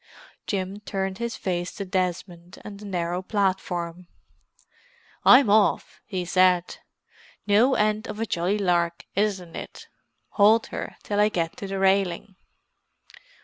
Jim 0.47 0.79
turned 0.79 1.19
his 1.19 1.35
face 1.37 1.71
to 1.71 1.85
Desmond 1.85 2.57
on 2.65 2.77
the 2.77 2.85
narrow 2.85 3.21
platform. 3.21 4.07
"I'm 5.23 5.47
off!" 5.47 6.01
he 6.07 6.25
said. 6.25 6.77
"No 7.45 7.75
end 7.75 8.07
of 8.07 8.19
a 8.19 8.25
jolly 8.25 8.57
lark, 8.57 9.05
isn't 9.13 9.55
it? 9.55 9.89
Hold 10.29 10.65
her 10.73 10.95
till 11.03 11.19
I 11.19 11.29
get 11.29 11.61
on 11.61 11.69
the 11.69 11.77
railing." 11.77 12.35